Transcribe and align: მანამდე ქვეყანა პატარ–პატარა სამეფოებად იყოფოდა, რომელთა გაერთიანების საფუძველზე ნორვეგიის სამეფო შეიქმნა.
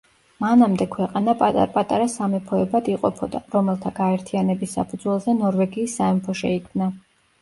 მანამდე 0.43 0.85
ქვეყანა 0.93 1.33
პატარ–პატარა 1.41 2.07
სამეფოებად 2.15 2.89
იყოფოდა, 2.93 3.41
რომელთა 3.57 3.93
გაერთიანების 4.03 4.75
საფუძველზე 4.79 5.37
ნორვეგიის 5.43 5.99
სამეფო 6.01 6.37
შეიქმნა. 6.41 6.91